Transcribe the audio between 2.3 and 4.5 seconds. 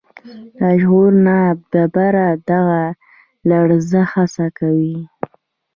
دغه لړزه حس